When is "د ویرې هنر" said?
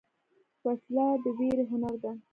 1.23-1.95